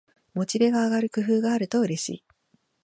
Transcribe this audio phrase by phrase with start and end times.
[0.33, 2.23] モチベが上がる工夫があるとうれしい